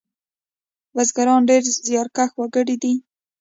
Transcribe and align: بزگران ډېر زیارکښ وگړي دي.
بزگران 0.95 1.41
ډېر 1.49 1.63
زیارکښ 1.85 2.31
وگړي 2.37 2.75
دي. 2.83 2.93